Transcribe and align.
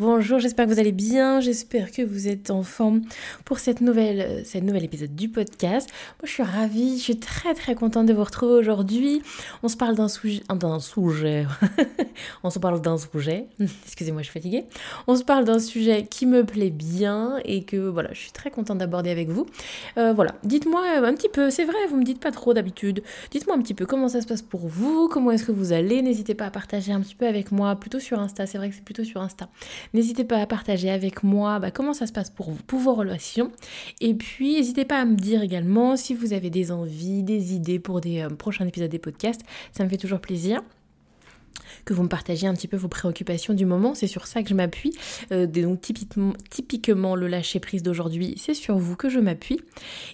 Bonjour, 0.00 0.38
j'espère 0.38 0.64
que 0.64 0.72
vous 0.72 0.80
allez 0.80 0.92
bien, 0.92 1.40
j'espère 1.40 1.92
que 1.92 2.00
vous 2.00 2.26
êtes 2.26 2.50
en 2.50 2.62
forme 2.62 3.02
pour 3.44 3.58
cette 3.58 3.82
nouvelle, 3.82 4.20
euh, 4.22 4.40
cette 4.44 4.64
nouvel 4.64 4.82
épisode 4.82 5.14
du 5.14 5.28
podcast. 5.28 5.90
Moi 5.92 6.24
je 6.24 6.30
suis 6.30 6.42
ravie, 6.42 6.96
je 6.96 7.02
suis 7.02 7.18
très 7.18 7.52
très 7.52 7.74
contente 7.74 8.06
de 8.06 8.14
vous 8.14 8.24
retrouver 8.24 8.54
aujourd'hui. 8.54 9.20
On 9.62 9.68
se 9.68 9.76
parle 9.76 9.96
d'un 9.96 10.08
sujet, 10.08 10.40
d'un 10.48 10.80
sujet, 10.80 11.46
on 12.42 12.48
se 12.48 12.58
parle 12.58 12.80
d'un 12.80 12.96
sujet, 12.96 13.48
excusez-moi 13.84 14.22
je 14.22 14.30
suis 14.30 14.32
fatiguée. 14.32 14.64
On 15.06 15.16
se 15.16 15.22
parle 15.22 15.44
d'un 15.44 15.58
sujet 15.58 16.06
qui 16.08 16.24
me 16.24 16.46
plaît 16.46 16.70
bien 16.70 17.36
et 17.44 17.64
que 17.64 17.76
voilà, 17.76 18.08
je 18.14 18.20
suis 18.20 18.32
très 18.32 18.50
contente 18.50 18.78
d'aborder 18.78 19.10
avec 19.10 19.28
vous. 19.28 19.44
Euh, 19.98 20.14
voilà, 20.14 20.34
dites-moi 20.44 20.80
un 20.96 21.12
petit 21.12 21.28
peu, 21.28 21.50
c'est 21.50 21.66
vrai, 21.66 21.76
vous 21.90 21.98
me 21.98 22.04
dites 22.04 22.20
pas 22.20 22.32
trop 22.32 22.54
d'habitude, 22.54 23.02
dites-moi 23.32 23.54
un 23.54 23.60
petit 23.60 23.74
peu 23.74 23.84
comment 23.84 24.08
ça 24.08 24.22
se 24.22 24.26
passe 24.26 24.40
pour 24.40 24.66
vous, 24.66 25.08
comment 25.08 25.30
est-ce 25.30 25.44
que 25.44 25.52
vous 25.52 25.74
allez, 25.74 26.00
n'hésitez 26.00 26.34
pas 26.34 26.46
à 26.46 26.50
partager 26.50 26.90
un 26.90 27.02
petit 27.02 27.16
peu 27.16 27.26
avec 27.26 27.52
moi, 27.52 27.76
plutôt 27.76 28.00
sur 28.00 28.18
Insta, 28.18 28.46
c'est 28.46 28.56
vrai 28.56 28.70
que 28.70 28.74
c'est 28.74 28.84
plutôt 28.84 29.04
sur 29.04 29.20
Insta. 29.20 29.50
N'hésitez 29.94 30.24
pas 30.24 30.38
à 30.38 30.46
partager 30.46 30.90
avec 30.90 31.22
moi 31.22 31.58
bah, 31.58 31.70
comment 31.70 31.94
ça 31.94 32.06
se 32.06 32.12
passe 32.12 32.30
pour 32.30 32.50
vous, 32.50 32.62
pour 32.62 32.78
vos 32.78 32.94
relations. 32.94 33.50
Et 34.00 34.14
puis, 34.14 34.54
n'hésitez 34.54 34.84
pas 34.84 35.00
à 35.00 35.04
me 35.04 35.16
dire 35.16 35.42
également 35.42 35.96
si 35.96 36.14
vous 36.14 36.32
avez 36.32 36.50
des 36.50 36.72
envies, 36.72 37.22
des 37.22 37.54
idées 37.54 37.78
pour 37.78 38.00
des 38.00 38.20
euh, 38.20 38.28
prochains 38.28 38.66
épisodes 38.66 38.90
des 38.90 38.98
podcasts. 38.98 39.42
Ça 39.72 39.84
me 39.84 39.88
fait 39.88 39.96
toujours 39.96 40.20
plaisir 40.20 40.62
que 41.84 41.94
vous 41.94 42.02
me 42.02 42.08
partagiez 42.08 42.48
un 42.48 42.54
petit 42.54 42.68
peu 42.68 42.76
vos 42.76 42.88
préoccupations 42.88 43.54
du 43.54 43.66
moment. 43.66 43.94
C'est 43.94 44.06
sur 44.06 44.26
ça 44.26 44.42
que 44.42 44.48
je 44.48 44.54
m'appuie. 44.54 44.92
Euh, 45.32 45.46
donc 45.46 45.80
typiquement, 45.80 47.14
le 47.14 47.28
lâcher 47.28 47.60
prise 47.60 47.82
d'aujourd'hui, 47.82 48.34
c'est 48.36 48.54
sur 48.54 48.78
vous 48.78 48.96
que 48.96 49.08
je 49.08 49.18
m'appuie. 49.18 49.60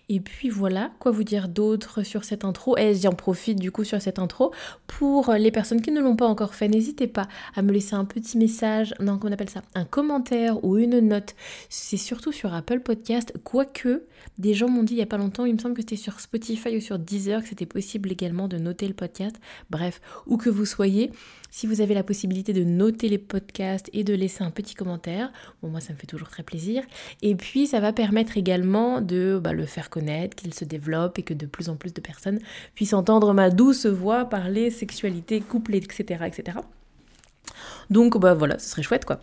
Et 0.08 0.20
puis 0.20 0.48
voilà, 0.48 0.90
quoi 0.98 1.12
vous 1.12 1.24
dire 1.24 1.48
d'autre 1.48 2.02
sur 2.02 2.24
cette 2.24 2.44
intro? 2.44 2.76
Et 2.76 2.94
j'en 2.94 3.12
profite 3.12 3.58
du 3.58 3.70
coup 3.70 3.84
sur 3.84 4.00
cette 4.00 4.18
intro 4.18 4.52
pour 4.86 5.32
les 5.32 5.50
personnes 5.50 5.82
qui 5.82 5.90
ne 5.90 6.00
l'ont 6.00 6.16
pas 6.16 6.26
encore 6.26 6.54
fait. 6.54 6.68
N'hésitez 6.68 7.06
pas 7.06 7.28
à 7.54 7.62
me 7.62 7.72
laisser 7.72 7.94
un 7.94 8.04
petit 8.04 8.38
message, 8.38 8.94
non, 9.00 9.18
comment 9.18 9.34
appelle 9.34 9.50
ça? 9.50 9.62
Un 9.74 9.84
commentaire 9.84 10.64
ou 10.64 10.76
une 10.76 11.00
note. 11.00 11.34
C'est 11.68 11.96
surtout 11.96 12.32
sur 12.32 12.54
Apple 12.54 12.80
Podcast, 12.80 13.32
quoique 13.44 14.04
des 14.38 14.54
gens 14.54 14.68
m'ont 14.68 14.82
dit 14.82 14.94
il 14.94 14.96
n'y 14.96 15.02
a 15.02 15.06
pas 15.06 15.18
longtemps, 15.18 15.44
il 15.44 15.54
me 15.54 15.58
semble 15.58 15.74
que 15.74 15.82
c'était 15.82 15.96
sur 15.96 16.20
Spotify 16.20 16.76
ou 16.76 16.80
sur 16.80 16.98
Deezer 16.98 17.42
que 17.42 17.48
c'était 17.48 17.66
possible 17.66 18.10
également 18.12 18.48
de 18.48 18.58
noter 18.58 18.86
le 18.88 18.94
podcast. 18.94 19.36
Bref, 19.70 20.00
où 20.26 20.36
que 20.36 20.50
vous 20.50 20.66
soyez, 20.66 21.10
si 21.50 21.66
vous 21.66 21.80
avez 21.80 21.94
la 21.94 22.02
possibilité 22.02 22.52
de 22.52 22.64
noter 22.64 23.08
les 23.08 23.16
podcasts 23.16 23.88
et 23.94 24.04
de 24.04 24.12
laisser 24.12 24.44
un 24.44 24.50
petit 24.50 24.74
commentaire, 24.74 25.32
bon 25.62 25.70
moi 25.70 25.80
ça 25.80 25.94
me 25.94 25.98
fait 25.98 26.06
toujours 26.06 26.28
très 26.28 26.42
plaisir. 26.42 26.82
Et 27.22 27.34
puis 27.34 27.66
ça 27.66 27.80
va 27.80 27.94
permettre 27.94 28.36
également 28.36 29.00
de 29.00 29.40
bah, 29.42 29.54
le 29.54 29.64
faire 29.64 29.88
connaître, 29.88 30.36
qu'il 30.36 30.52
se 30.52 30.66
développe 30.66 31.18
et 31.18 31.22
que 31.22 31.32
de 31.32 31.46
plus 31.46 31.70
en 31.70 31.76
plus 31.76 31.94
de 31.94 32.00
personnes 32.02 32.40
puissent 32.74 32.92
entendre 32.92 33.32
ma 33.32 33.48
douce 33.48 33.86
voix 33.86 34.26
parler 34.26 34.70
sexualité, 34.70 35.40
couple, 35.40 35.74
etc. 35.76 36.24
etc. 36.26 36.58
Donc 37.88 38.18
bah 38.18 38.34
voilà, 38.34 38.58
ce 38.58 38.68
serait 38.68 38.82
chouette 38.82 39.06
quoi. 39.06 39.20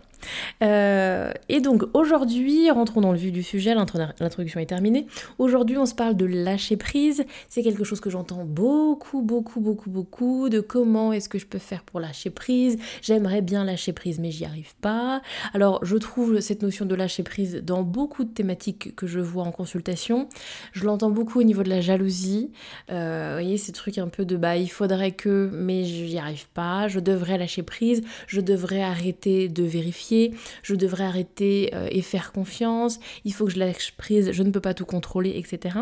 Euh, 0.61 1.31
et 1.50 1.61
donc 1.61 1.84
aujourd'hui, 1.94 2.69
rentrons 2.72 3.01
dans 3.01 3.11
le 3.11 3.17
vif 3.17 3.31
du 3.31 3.44
sujet, 3.44 3.75
l'introduction 3.75 4.59
est 4.59 4.66
terminée. 4.66 5.07
Aujourd'hui, 5.38 5.78
on 5.78 5.85
se 5.85 5.95
parle 5.95 6.16
de 6.16 6.25
lâcher 6.25 6.78
prise. 6.78 7.25
C'est 7.50 7.63
quelque 7.63 7.84
chose 7.84 8.00
que 8.00 8.09
j'entends 8.09 8.45
beaucoup, 8.45 9.22
beaucoup, 9.22 9.59
beaucoup, 9.59 9.89
beaucoup, 9.89 10.50
de 10.50 10.59
comment 10.59 11.13
est-ce 11.13 11.29
que 11.29 11.38
je 11.38 11.45
peux 11.45 11.59
faire 11.59 11.83
pour 11.83 12.00
lâcher 12.00 12.29
prise. 12.29 12.78
J'aimerais 13.01 13.41
bien 13.41 13.63
lâcher 13.63 13.94
prise, 13.94 14.19
mais 14.19 14.31
j'y 14.31 14.45
arrive 14.45 14.75
pas. 14.81 15.22
Alors, 15.53 15.83
je 15.83 15.97
trouve 15.97 16.39
cette 16.39 16.62
notion 16.62 16.85
de 16.85 16.95
lâcher 16.95 17.23
prise 17.23 17.62
dans 17.63 17.83
beaucoup 17.83 18.23
de 18.23 18.29
thématiques 18.29 18.95
que 18.95 19.07
je 19.07 19.19
vois 19.19 19.44
en 19.44 19.51
consultation. 19.51 20.28
Je 20.72 20.85
l'entends 20.85 21.09
beaucoup 21.09 21.39
au 21.39 21.44
niveau 21.44 21.63
de 21.63 21.69
la 21.69 21.81
jalousie. 21.81 22.51
Euh, 22.91 23.29
vous 23.29 23.44
voyez, 23.44 23.57
ces 23.57 23.72
trucs 23.72 23.97
un 23.97 24.07
peu 24.07 24.25
de 24.25 24.38
bah, 24.38 24.57
il 24.57 24.69
faudrait 24.69 25.12
que, 25.12 25.50
mais 25.53 25.83
j'y 25.83 26.17
arrive 26.17 26.47
pas. 26.50 26.88
Je 26.88 27.00
devrais 27.00 27.38
lâcher 27.38 27.63
prise. 27.63 28.01
Je 28.28 28.41
devrais 28.41 28.81
arrêter 28.81 29.50
de 29.50 29.63
vérifier, 29.63 30.12
je 30.62 30.75
devrais 30.75 31.06
arrêter 31.06 31.72
euh, 31.74 31.88
et 31.91 32.01
faire 32.01 32.31
confiance, 32.31 33.00
il 33.25 33.34
faut 33.34 33.46
que 33.46 33.51
je 33.51 33.59
lâche 33.59 33.94
prise, 33.94 34.31
je 34.31 34.44
ne 34.44 34.51
peux 34.51 34.62
pas 34.62 34.74
tout 34.74 34.85
contrôler, 34.85 35.34
etc. 35.35 35.79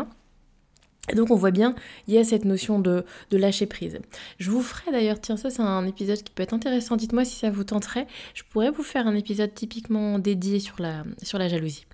Et 1.10 1.16
donc 1.16 1.30
on 1.30 1.36
voit 1.36 1.50
bien, 1.50 1.74
il 2.06 2.14
y 2.14 2.18
a 2.18 2.24
cette 2.24 2.44
notion 2.44 2.78
de, 2.78 3.04
de 3.30 3.36
lâcher 3.36 3.66
prise. 3.66 3.98
Je 4.38 4.50
vous 4.50 4.62
ferai 4.62 4.92
d'ailleurs, 4.92 5.20
tiens 5.20 5.36
ça 5.36 5.50
c'est 5.50 5.62
un 5.62 5.84
épisode 5.86 6.22
qui 6.22 6.32
peut 6.32 6.44
être 6.44 6.54
intéressant, 6.54 6.96
dites-moi 6.96 7.24
si 7.24 7.36
ça 7.36 7.50
vous 7.50 7.64
tenterait, 7.64 8.06
je 8.34 8.42
pourrais 8.48 8.70
vous 8.70 8.84
faire 8.84 9.08
un 9.08 9.16
épisode 9.16 9.52
typiquement 9.52 10.20
dédié 10.20 10.60
sur 10.60 10.80
la, 10.80 11.04
sur 11.22 11.38
la 11.38 11.48
jalousie. 11.48 11.86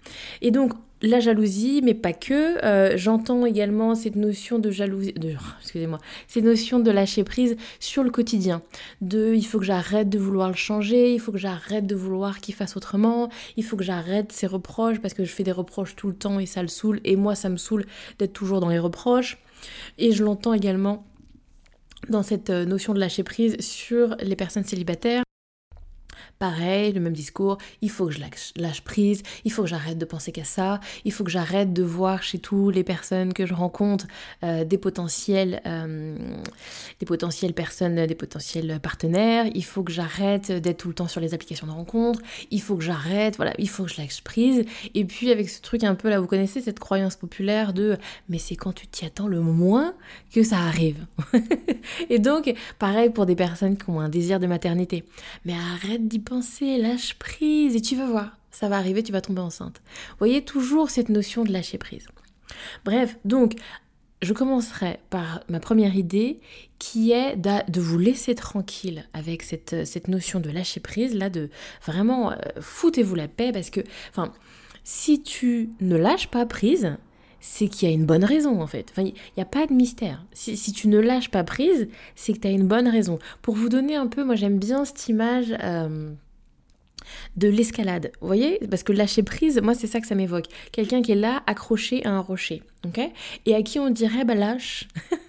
Et 0.42 0.50
donc 0.50 0.72
la 1.02 1.20
jalousie, 1.20 1.80
mais 1.82 1.94
pas 1.94 2.12
que. 2.12 2.64
Euh, 2.64 2.96
j'entends 2.96 3.46
également 3.46 3.94
cette 3.94 4.16
notion 4.16 4.58
de 4.58 4.70
jalousie, 4.70 5.12
de, 5.12 5.34
excusez-moi, 5.60 5.98
cette 6.26 6.44
notion 6.44 6.80
de 6.80 6.90
lâcher 6.90 7.24
prise 7.24 7.56
sur 7.80 8.02
le 8.02 8.10
quotidien. 8.10 8.62
De, 9.00 9.34
il 9.34 9.44
faut 9.44 9.58
que 9.58 9.64
j'arrête 9.64 10.08
de 10.08 10.18
vouloir 10.18 10.48
le 10.48 10.56
changer, 10.56 11.14
il 11.14 11.20
faut 11.20 11.32
que 11.32 11.38
j'arrête 11.38 11.86
de 11.86 11.94
vouloir 11.94 12.40
qu'il 12.40 12.54
fasse 12.54 12.76
autrement, 12.76 13.28
il 13.56 13.64
faut 13.64 13.76
que 13.76 13.84
j'arrête 13.84 14.32
ses 14.32 14.46
reproches 14.46 15.00
parce 15.00 15.14
que 15.14 15.24
je 15.24 15.30
fais 15.30 15.44
des 15.44 15.52
reproches 15.52 15.96
tout 15.96 16.08
le 16.08 16.14
temps 16.14 16.38
et 16.38 16.46
ça 16.46 16.62
le 16.62 16.68
saoule. 16.68 17.00
Et 17.04 17.16
moi, 17.16 17.34
ça 17.34 17.48
me 17.48 17.56
saoule 17.56 17.86
d'être 18.18 18.32
toujours 18.32 18.60
dans 18.60 18.68
les 18.68 18.78
reproches. 18.78 19.38
Et 19.98 20.12
je 20.12 20.24
l'entends 20.24 20.52
également 20.52 21.04
dans 22.08 22.22
cette 22.22 22.50
euh, 22.50 22.64
notion 22.64 22.94
de 22.94 23.00
lâcher 23.00 23.22
prise 23.22 23.60
sur 23.60 24.16
les 24.20 24.36
personnes 24.36 24.64
célibataires. 24.64 25.24
Pareil, 26.38 26.92
le 26.92 27.00
même 27.00 27.14
discours, 27.14 27.58
il 27.82 27.90
faut 27.90 28.06
que 28.06 28.12
je 28.12 28.20
lâche, 28.20 28.82
prise, 28.82 29.22
il 29.44 29.52
faut 29.52 29.62
que 29.62 29.68
j'arrête 29.68 29.98
de 29.98 30.04
penser 30.04 30.30
qu'à 30.30 30.44
ça, 30.44 30.80
il 31.04 31.12
faut 31.12 31.24
que 31.24 31.30
j'arrête 31.30 31.72
de 31.72 31.82
voir 31.82 32.22
chez 32.22 32.38
toutes 32.38 32.74
les 32.74 32.84
personnes 32.84 33.32
que 33.32 33.44
je 33.44 33.54
rencontre 33.54 34.06
euh, 34.44 34.64
des 34.64 34.78
potentiels 34.78 35.60
euh, 35.66 36.16
des 37.00 37.06
potentielles 37.06 37.54
personnes, 37.54 38.06
des 38.06 38.14
potentiels 38.14 38.78
partenaires, 38.80 39.46
il 39.54 39.64
faut 39.64 39.82
que 39.82 39.92
j'arrête 39.92 40.52
d'être 40.52 40.78
tout 40.78 40.88
le 40.88 40.94
temps 40.94 41.08
sur 41.08 41.20
les 41.20 41.34
applications 41.34 41.66
de 41.66 41.72
rencontres, 41.72 42.20
il 42.50 42.60
faut 42.60 42.76
que 42.76 42.84
j'arrête, 42.84 43.36
voilà, 43.36 43.52
il 43.58 43.68
faut 43.68 43.84
que 43.84 43.90
je 43.90 44.00
lâche 44.00 44.22
prise. 44.22 44.64
Et 44.94 45.04
puis 45.04 45.30
avec 45.30 45.48
ce 45.48 45.60
truc 45.60 45.84
un 45.84 45.94
peu 45.94 46.08
là, 46.08 46.20
vous 46.20 46.26
connaissez 46.26 46.60
cette 46.60 46.78
croyance 46.78 47.16
populaire 47.16 47.72
de 47.72 47.96
mais 48.28 48.38
c'est 48.38 48.56
quand 48.56 48.72
tu 48.72 48.86
t'y 48.86 49.04
attends 49.04 49.26
le 49.26 49.40
moins 49.40 49.94
que 50.32 50.42
ça 50.42 50.58
arrive. 50.58 51.06
Et 52.10 52.18
donc, 52.18 52.54
pareil 52.78 53.10
pour 53.10 53.26
des 53.26 53.36
personnes 53.36 53.76
qui 53.76 53.90
ont 53.90 54.00
un 54.00 54.08
désir 54.08 54.40
de 54.40 54.46
maternité. 54.46 55.04
Mais 55.44 55.54
arrête 55.54 56.06
d'y 56.06 56.18
penser, 56.28 56.78
lâche 56.78 57.14
prise 57.14 57.74
et 57.74 57.80
tu 57.80 57.96
vas 57.96 58.06
voir, 58.06 58.36
ça 58.50 58.68
va 58.68 58.76
arriver, 58.76 59.02
tu 59.02 59.12
vas 59.12 59.20
tomber 59.20 59.40
enceinte. 59.40 59.80
Voyez 60.18 60.42
toujours 60.42 60.90
cette 60.90 61.08
notion 61.08 61.44
de 61.44 61.52
lâcher 61.52 61.78
prise. 61.78 62.06
Bref, 62.84 63.16
donc 63.24 63.54
je 64.20 64.32
commencerai 64.32 64.98
par 65.10 65.40
ma 65.48 65.60
première 65.60 65.94
idée 65.94 66.40
qui 66.78 67.12
est 67.12 67.36
de 67.36 67.80
vous 67.80 67.98
laisser 67.98 68.34
tranquille 68.34 69.04
avec 69.12 69.42
cette, 69.42 69.86
cette 69.86 70.08
notion 70.08 70.40
de 70.40 70.50
lâcher 70.50 70.80
prise, 70.80 71.14
là, 71.14 71.30
de 71.30 71.50
vraiment 71.86 72.32
euh, 72.32 72.36
foutez-vous 72.60 73.14
la 73.14 73.28
paix 73.28 73.52
parce 73.52 73.70
que, 73.70 73.80
enfin, 74.10 74.32
si 74.84 75.22
tu 75.22 75.70
ne 75.80 75.96
lâches 75.96 76.28
pas 76.28 76.46
prise, 76.46 76.96
c'est 77.40 77.68
qu'il 77.68 77.88
y 77.88 77.92
a 77.92 77.94
une 77.94 78.06
bonne 78.06 78.24
raison 78.24 78.60
en 78.60 78.66
fait. 78.66 78.88
Enfin, 78.90 79.02
il 79.02 79.14
n'y 79.36 79.42
a 79.42 79.46
pas 79.46 79.66
de 79.66 79.72
mystère. 79.72 80.24
Si, 80.32 80.72
tu 80.72 80.88
ne 80.88 80.98
lâches 80.98 81.30
pas 81.30 81.44
prise, 81.44 81.88
c'est 82.16 82.32
que 82.32 82.40
tu 82.40 82.48
as 82.48 82.50
une 82.50 82.66
bonne 82.66 82.88
raison. 82.88 83.18
Pour 83.42 83.54
vous 83.54 83.68
donner 83.68 83.94
un 83.94 84.06
peu, 84.06 84.24
moi 84.24 84.34
j'aime 84.34 84.58
bien 84.58 84.84
cette 84.84 85.08
image 85.08 85.54
euh, 85.62 86.12
de 87.36 87.48
l'escalade. 87.48 88.12
Vous 88.20 88.26
voyez? 88.26 88.58
Parce 88.70 88.82
que 88.82 88.92
lâcher 88.92 89.22
prise, 89.22 89.60
moi 89.62 89.74
c'est 89.74 89.86
ça 89.86 90.00
que 90.00 90.06
ça 90.06 90.14
m'évoque. 90.14 90.46
Quelqu'un 90.72 91.02
qui 91.02 91.12
est 91.12 91.16
là, 91.16 91.42
accroché 91.46 92.04
à 92.04 92.10
un 92.10 92.20
rocher. 92.20 92.62
ok? 92.86 93.00
Et 93.46 93.54
à 93.54 93.62
qui 93.62 93.78
on 93.78 93.90
dirait, 93.90 94.24
bah 94.24 94.34
lâche. 94.34 94.88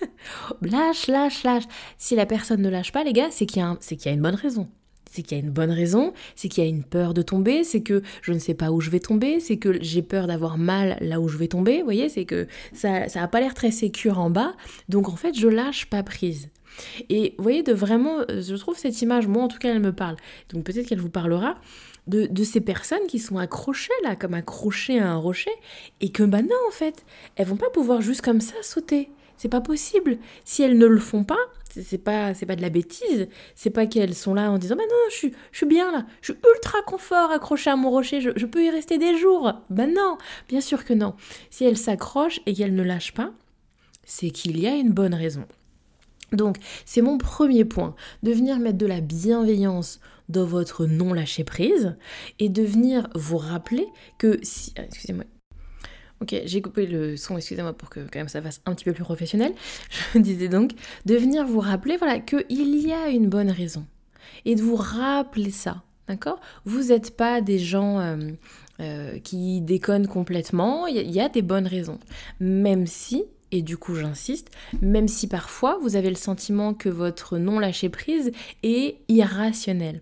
lâche, 0.61 1.07
lâche, 1.07 1.43
lâche. 1.43 1.63
Si 1.97 2.15
la 2.15 2.25
personne 2.25 2.61
ne 2.61 2.69
lâche 2.69 2.91
pas, 2.91 3.03
les 3.03 3.13
gars, 3.13 3.29
c'est 3.31 3.45
qu'il 3.45 3.63
y, 3.63 3.95
qu'il 3.95 4.05
y 4.05 4.09
a 4.09 4.13
une 4.13 4.21
bonne 4.21 4.35
raison 4.35 4.67
c'est 5.11 5.21
qu'il 5.21 5.37
y 5.37 5.41
a 5.41 5.43
une 5.43 5.51
bonne 5.51 5.71
raison, 5.71 6.13
c'est 6.35 6.49
qu'il 6.49 6.63
y 6.63 6.67
a 6.67 6.69
une 6.69 6.83
peur 6.83 7.13
de 7.13 7.21
tomber, 7.21 7.63
c'est 7.63 7.81
que 7.81 8.01
je 8.21 8.33
ne 8.33 8.39
sais 8.39 8.53
pas 8.53 8.71
où 8.71 8.81
je 8.81 8.89
vais 8.89 8.99
tomber, 8.99 9.39
c'est 9.39 9.57
que 9.57 9.81
j'ai 9.81 10.01
peur 10.01 10.27
d'avoir 10.27 10.57
mal 10.57 10.97
là 11.01 11.19
où 11.19 11.27
je 11.27 11.37
vais 11.37 11.47
tomber, 11.47 11.79
vous 11.79 11.85
voyez, 11.85 12.09
c'est 12.09 12.25
que 12.25 12.47
ça 12.73 13.07
ça 13.09 13.23
a 13.23 13.27
pas 13.27 13.39
l'air 13.39 13.53
très 13.53 13.71
sécure 13.71 14.19
en 14.19 14.29
bas, 14.29 14.53
donc 14.87 15.09
en 15.09 15.15
fait 15.15 15.37
je 15.37 15.47
lâche 15.47 15.87
pas 15.87 16.03
prise. 16.03 16.49
Et 17.09 17.33
vous 17.37 17.43
voyez, 17.43 17.63
de 17.63 17.73
vraiment, 17.73 18.19
je 18.29 18.55
trouve 18.55 18.77
cette 18.77 19.01
image, 19.01 19.27
moi 19.27 19.43
en 19.43 19.47
tout 19.47 19.57
cas 19.57 19.69
elle 19.69 19.81
me 19.81 19.93
parle, 19.93 20.15
donc 20.53 20.63
peut-être 20.63 20.87
qu'elle 20.87 21.01
vous 21.01 21.09
parlera, 21.09 21.55
de, 22.09 22.43
ces 22.43 22.61
personnes 22.61 23.05
qui 23.07 23.19
sont 23.19 23.37
accrochées 23.37 23.93
là, 24.03 24.15
comme 24.15 24.33
accrochées 24.33 24.99
à 24.99 25.11
un 25.11 25.17
rocher, 25.17 25.51
et 26.01 26.11
que 26.11 26.23
bah 26.23 26.41
non 26.41 26.55
en 26.67 26.71
fait, 26.71 27.05
elles 27.35 27.47
vont 27.47 27.57
pas 27.57 27.69
pouvoir 27.69 28.01
juste 28.01 28.21
comme 28.21 28.41
ça 28.41 28.55
sauter. 28.61 29.09
C'est 29.37 29.49
pas 29.49 29.61
possible. 29.61 30.17
Si 30.43 30.63
elles 30.63 30.77
ne 30.77 30.85
le 30.85 30.99
font 30.99 31.23
pas, 31.23 31.37
c'est 31.69 31.97
pas 31.97 32.33
c'est 32.33 32.45
pas 32.45 32.55
de 32.55 32.61
la 32.61 32.69
bêtise. 32.69 33.27
C'est 33.55 33.69
pas 33.69 33.85
qu'elles 33.85 34.15
sont 34.15 34.33
là 34.33 34.51
en 34.51 34.57
disant 34.57 34.75
bah 34.75 34.83
non, 34.89 34.95
je 35.09 35.15
suis, 35.15 35.33
je 35.51 35.57
suis 35.57 35.65
bien 35.65 35.91
là, 35.91 36.05
je 36.21 36.33
suis 36.33 36.41
ultra 36.53 36.81
confort 36.83 37.31
accrochée 37.31 37.69
à 37.69 37.75
mon 37.75 37.89
rocher, 37.89 38.21
je, 38.21 38.45
peux 38.45 38.63
y 38.63 38.69
rester 38.69 38.97
des 38.97 39.17
jours. 39.17 39.53
Bah 39.69 39.87
non, 39.87 40.17
bien 40.47 40.61
sûr 40.61 40.85
que 40.85 40.93
non. 40.93 41.15
Si 41.49 41.65
elles 41.65 41.77
s'accrochent 41.77 42.41
et 42.45 42.53
qu'elles 42.53 42.75
ne 42.75 42.83
lâchent 42.83 43.13
pas, 43.13 43.31
c'est 44.05 44.31
qu'il 44.31 44.59
y 44.59 44.67
a 44.67 44.75
une 44.75 44.91
bonne 44.91 45.13
raison. 45.13 45.45
Donc, 46.31 46.57
c'est 46.85 47.01
mon 47.01 47.17
premier 47.17 47.65
point, 47.65 47.95
de 48.21 48.31
venir 48.31 48.59
mettre 48.59 48.77
de 48.77 48.85
la 48.85 49.01
bienveillance 49.01 49.99
dans 50.29 50.45
votre 50.45 50.85
non 50.85 51.13
lâcher 51.13 51.43
prise 51.43 51.97
et 52.37 52.49
de 52.49 52.61
venir 52.61 53.09
vous 53.15 53.37
rappeler 53.37 53.87
que 54.19 54.39
si 54.43 54.73
ah, 54.77 54.83
excusez-moi. 54.83 55.25
Ok, 56.21 56.35
j'ai 56.45 56.61
coupé 56.61 56.85
le 56.85 57.15
son, 57.15 57.37
excusez-moi 57.37 57.73
pour 57.73 57.89
que 57.89 58.01
quand 58.01 58.19
même 58.19 58.27
ça 58.27 58.41
fasse 58.41 58.61
un 58.65 58.73
petit 58.75 58.85
peu 58.85 58.93
plus 58.93 59.03
professionnel. 59.03 59.53
Je 60.13 60.19
disais 60.19 60.49
donc 60.49 60.71
de 61.05 61.15
venir 61.15 61.45
vous 61.45 61.59
rappeler 61.59 61.97
voilà 61.97 62.19
qu'il 62.19 62.45
y 62.49 62.91
a 62.91 63.09
une 63.09 63.29
bonne 63.29 63.51
raison 63.51 63.85
et 64.45 64.55
de 64.55 64.61
vous 64.61 64.75
rappeler 64.75 65.51
ça, 65.51 65.83
d'accord? 66.07 66.39
Vous 66.65 66.85
n'êtes 66.85 67.15
pas 67.15 67.41
des 67.41 67.57
gens 67.57 67.99
euh, 67.99 68.17
euh, 68.81 69.19
qui 69.19 69.61
déconnent 69.61 70.07
complètement. 70.07 70.87
Il 70.87 70.97
y, 70.97 71.11
y 71.11 71.21
a 71.21 71.29
des 71.29 71.41
bonnes 71.41 71.67
raisons, 71.67 71.99
même 72.39 72.85
si 72.85 73.23
et 73.51 73.61
du 73.61 73.77
coup, 73.77 73.95
j'insiste, 73.95 74.51
même 74.81 75.07
si 75.07 75.27
parfois 75.27 75.79
vous 75.81 75.95
avez 75.95 76.09
le 76.09 76.15
sentiment 76.15 76.73
que 76.73 76.89
votre 76.89 77.37
non-lâcher 77.37 77.89
prise 77.89 78.31
est 78.61 78.97
irrationnel. 79.07 80.01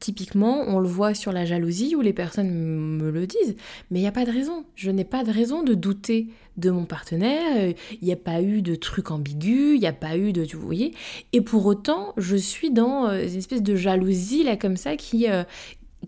Typiquement, 0.00 0.64
on 0.66 0.78
le 0.78 0.88
voit 0.88 1.12
sur 1.12 1.30
la 1.30 1.44
jalousie 1.44 1.94
où 1.94 2.00
les 2.00 2.14
personnes 2.14 2.50
me 2.50 3.10
le 3.10 3.26
disent, 3.26 3.54
mais 3.90 3.98
il 3.98 4.02
n'y 4.02 4.08
a 4.08 4.12
pas 4.12 4.24
de 4.24 4.30
raison. 4.30 4.64
Je 4.74 4.90
n'ai 4.90 5.04
pas 5.04 5.24
de 5.24 5.30
raison 5.30 5.62
de 5.62 5.74
douter 5.74 6.28
de 6.56 6.70
mon 6.70 6.86
partenaire. 6.86 7.74
Il 8.00 8.04
n'y 8.04 8.12
a 8.12 8.16
pas 8.16 8.40
eu 8.40 8.62
de 8.62 8.74
truc 8.74 9.10
ambigu, 9.10 9.74
il 9.74 9.80
n'y 9.80 9.86
a 9.86 9.92
pas 9.92 10.16
eu 10.16 10.32
de, 10.32 10.46
vous 10.56 10.64
voyez. 10.64 10.94
Et 11.34 11.42
pour 11.42 11.66
autant, 11.66 12.14
je 12.16 12.36
suis 12.36 12.70
dans 12.70 13.08
euh, 13.08 13.26
une 13.26 13.36
espèce 13.36 13.62
de 13.62 13.76
jalousie 13.76 14.42
là 14.42 14.56
comme 14.56 14.78
ça 14.78 14.96
qui, 14.96 15.28
euh, 15.28 15.44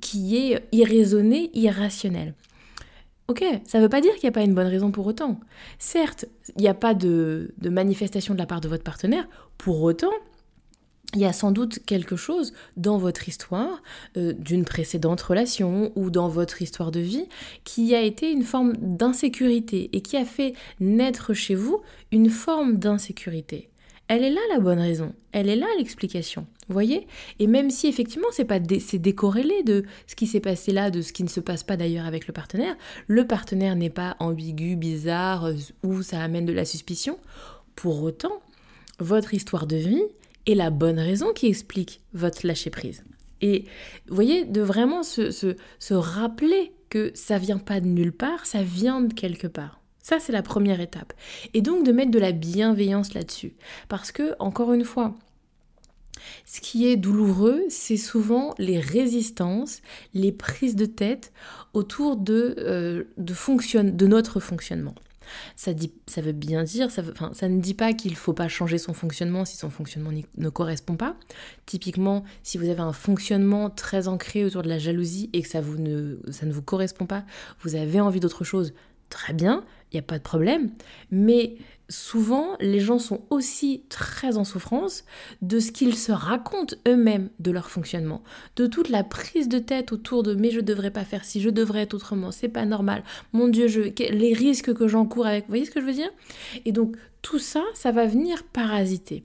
qui 0.01 0.37
est 0.37 0.65
irraisonnée, 0.73 1.51
irrationnelle. 1.53 2.35
Ok, 3.29 3.45
ça 3.65 3.79
ne 3.79 3.85
veut 3.85 3.89
pas 3.89 4.01
dire 4.01 4.13
qu'il 4.15 4.25
n'y 4.25 4.29
a 4.29 4.33
pas 4.33 4.43
une 4.43 4.55
bonne 4.55 4.67
raison 4.67 4.91
pour 4.91 5.07
autant. 5.07 5.39
Certes, 5.79 6.27
il 6.57 6.63
n'y 6.63 6.69
a 6.69 6.75
pas 6.75 6.93
de, 6.93 7.55
manifestation 7.63 8.35
de 8.35 8.39
la 8.39 8.47
part 8.47 8.61
de 8.61 8.69
votre 8.69 8.83
partenaire, 8.83 9.29
pour 9.59 9.83
autant, 9.83 10.13
il 11.15 11.21
y 11.21 11.25
a 11.25 11.33
sans 11.33 11.53
doute 11.53 11.81
quelque 11.85 12.17
chose 12.17 12.53
dans 12.77 12.99
votre 12.99 13.29
histoire, 13.29 13.83
euh, 14.17 14.33
d'une 14.33 14.65
précédente 14.65 15.21
relation 15.21 15.93
ou 15.95 16.11
dans 16.11 16.29
votre 16.29 16.63
histoire 16.63 16.91
de 16.91 17.01
vie, 17.01 17.27
qui 17.65 17.95
a 17.95 18.01
été 18.01 18.31
une 18.31 18.45
forme 18.45 18.73
d'insécurité 18.79 19.91
et 19.93 20.01
qui 20.01 20.17
a 20.17 20.25
fait 20.25 20.55
naître 20.81 21.35
chez 21.35 21.55
vous 21.55 21.81
une 22.13 22.31
forme 22.31 22.79
d'insécurité. 22.79 23.69
Elle 24.09 24.25
est 24.25 24.31
là 24.31 24.41
la 24.53 24.61
bonne 24.61 24.79
raison, 24.79 25.15
elle 25.33 25.49
est 25.49 25.57
là 25.57 25.67
l'explication. 25.79 26.47
Voyez? 26.69 27.07
Et 27.39 27.47
même 27.47 27.71
si 27.71 27.87
effectivement 27.87 28.29
c'est 28.31 28.45
pas 28.45 28.59
c'est 28.81 28.99
décorrélé 28.99 29.63
de 29.63 29.85
ce 30.07 30.15
qui 30.15 30.27
s'est 30.27 30.41
passé 30.41 30.73
là, 30.73 30.91
de 30.91 31.03
ce 31.03 31.13
qui 31.13 31.23
ne 31.23 31.29
se 31.29 31.41
passe 31.41 31.63
pas 31.63 31.77
d'ailleurs 31.77 32.07
avec 32.07 32.27
le 32.27 32.33
partenaire, 32.33 32.77
le 33.07 33.27
partenaire 33.27 33.77
n'est 33.77 33.91
pas 33.91 34.17
ambigu, 34.19 34.77
bizarre 34.77 35.47
euh, 35.47 35.55
ou 35.83 36.03
ça 36.03 36.21
amène 36.21 36.47
de 36.47 36.53
la 36.53 36.65
suspicion. 36.65 37.19
Pour 37.75 38.03
autant, 38.03 38.43
votre 38.99 39.35
histoire 39.35 39.67
de 39.67 39.77
vie 39.77 40.05
est 40.47 40.55
la 40.55 40.71
bonne 40.71 40.99
raison 40.99 41.33
qui 41.33 41.47
explique 41.47 42.01
votre 42.13 42.47
lâcher 42.47 42.71
prise. 42.71 43.05
Et 43.41 43.65
vous 44.07 44.15
voyez, 44.15 44.45
de 44.45 44.61
vraiment 44.61 45.03
se, 45.03 45.31
se, 45.31 45.57
se 45.79 45.95
rappeler 45.95 46.73
que 46.91 47.11
ça 47.15 47.39
vient 47.39 47.59
pas 47.59 47.81
de 47.81 47.87
nulle 47.87 48.13
part, 48.13 48.47
ça 48.47 48.63
vient 48.63 49.01
de 49.01 49.13
quelque 49.13 49.47
part. 49.47 49.81
Ça, 50.03 50.19
c'est 50.19 50.33
la 50.33 50.43
première 50.43 50.81
étape. 50.81 51.13
Et 51.55 51.61
donc 51.61 51.85
de 51.85 51.93
mettre 51.93 52.11
de 52.11 52.19
la 52.19 52.33
bienveillance 52.33 53.15
là-dessus. 53.15 53.55
Parce 53.89 54.13
que, 54.13 54.35
encore 54.39 54.73
une 54.73 54.85
fois, 54.85 55.15
ce 56.45 56.61
qui 56.61 56.87
est 56.87 56.97
douloureux, 56.97 57.63
c'est 57.69 57.97
souvent 57.97 58.55
les 58.59 58.81
résistances, 58.81 59.81
les 60.15 60.33
prises 60.33 60.77
de 60.77 60.87
tête 60.87 61.33
autour 61.73 62.17
de, 62.17 62.55
euh, 62.59 63.05
de, 63.17 63.91
de 63.91 64.07
notre 64.07 64.41
fonctionnement. 64.41 64.95
Ça, 65.57 65.73
veut 65.73 66.33
bien 66.33 66.65
dire, 66.65 66.91
ça, 66.91 67.49
ne 67.49 67.61
dit 67.61 67.75
pas 67.75 67.93
qu'il 67.93 68.13
ne 68.13 68.17
faut 68.17 68.33
pas 68.33 68.49
changer 68.49 68.79
son 68.79 68.95
fonctionnement 68.95 69.45
si 69.45 69.57
son 69.57 69.71
fonctionnement 69.71 70.11
ne 70.37 70.49
correspond 70.49 70.97
pas. 70.97 71.17
Typiquement, 71.67 72.25
si 72.43 72.59
vous 72.59 72.69
avez 72.69 72.81
un 72.81 72.93
fonctionnement 72.93 73.71
très 73.71 74.09
ancré 74.09 74.45
autour 74.45 74.63
de 74.63 74.69
la 74.69 74.79
jalousie 74.79 75.31
et 75.33 75.43
que 75.43 75.49
ça 75.49 75.61
ne 75.61 76.53
vous 76.53 76.63
correspond 76.63 77.07
pas, 77.07 77.25
vous 77.61 77.75
avez 77.75 78.01
envie 78.01 78.21
d'autre 78.21 78.45
chose, 78.45 78.73
très 79.13 79.33
bien, 79.35 79.65
il 79.93 79.97
n'y 79.97 80.01
a 80.01 80.03
pas 80.03 80.19
de 80.19 80.23
problème. 80.23 80.71
Mais 81.11 81.57
souvent, 81.89 82.57
les 82.61 82.81
gens 82.81 82.99
sont 82.99 83.21
aussi 83.31 83.85
très 83.91 84.39
en 84.39 84.45
souffrance 84.45 85.05
de 85.43 85.61
ce 85.61 85.71
qu'ils 85.71 85.97
se 85.97 86.11
racontent 86.11 86.75
eux-mêmes 86.89 87.29
de 87.39 87.51
leur 87.51 87.71
fonctionnement, 87.71 88.23
de 88.57 88.67
toute 88.67 88.89
la 88.89 89.05
prise 89.05 89.49
de 89.49 89.59
tête 89.59 89.93
autour 89.93 90.23
de 90.23 90.35
mais 90.35 90.51
je 90.51 90.61
devrais 90.61 90.91
pas 90.91 91.05
faire 91.05 91.25
ci, 91.25 91.41
je 91.41 91.51
devrais 91.51 91.83
être 91.83 91.95
autrement, 91.95 92.33
c'est 92.33 92.49
pas 92.49 92.65
normal, 92.65 93.05
mon 93.33 93.49
Dieu, 93.49 93.69
je, 93.69 93.81
les 93.81 94.33
risques 94.33 94.73
que 94.73 94.89
j'encours 94.89 95.27
avec, 95.27 95.45
vous 95.45 95.51
voyez 95.51 95.67
ce 95.67 95.71
que 95.71 95.81
je 95.81 95.87
veux 95.87 95.93
dire? 95.93 96.11
Et 96.65 96.73
donc 96.73 96.97
tout 97.21 97.39
ça, 97.39 97.63
ça 97.75 97.93
va 97.93 98.07
venir 98.07 98.43
parasiter. 98.45 99.23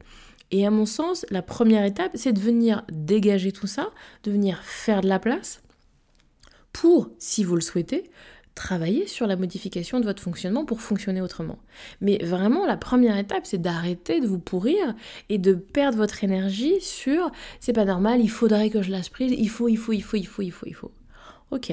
Et 0.51 0.65
à 0.65 0.71
mon 0.71 0.85
sens, 0.85 1.25
la 1.29 1.41
première 1.41 1.83
étape, 1.83 2.11
c'est 2.15 2.33
de 2.33 2.39
venir 2.39 2.83
dégager 2.89 3.51
tout 3.51 3.67
ça, 3.67 3.89
de 4.23 4.31
venir 4.31 4.61
faire 4.63 5.01
de 5.01 5.07
la 5.07 5.19
place 5.19 5.61
pour, 6.71 7.09
si 7.17 7.43
vous 7.43 7.55
le 7.55 7.61
souhaitez, 7.61 8.09
travailler 8.57 9.07
sur 9.07 9.27
la 9.27 9.37
modification 9.37 9.99
de 9.99 10.05
votre 10.05 10.21
fonctionnement 10.21 10.65
pour 10.65 10.81
fonctionner 10.81 11.21
autrement. 11.21 11.59
Mais 12.01 12.17
vraiment, 12.23 12.65
la 12.65 12.75
première 12.75 13.17
étape, 13.17 13.45
c'est 13.45 13.61
d'arrêter 13.61 14.19
de 14.19 14.27
vous 14.27 14.39
pourrir 14.39 14.95
et 15.29 15.37
de 15.37 15.53
perdre 15.53 15.97
votre 15.97 16.23
énergie 16.23 16.81
sur 16.81 17.31
c'est 17.59 17.73
pas 17.73 17.85
normal, 17.85 18.19
il 18.19 18.29
faudrait 18.29 18.69
que 18.69 18.81
je 18.81 18.91
lâche 18.91 19.11
prise, 19.11 19.33
il 19.37 19.49
faut, 19.49 19.69
il 19.69 19.77
faut, 19.77 19.93
il 19.93 20.01
faut, 20.01 20.17
il 20.17 20.27
faut, 20.27 20.41
il 20.41 20.51
faut, 20.51 20.65
il 20.65 20.73
faut. 20.73 20.91
Ok. 21.51 21.71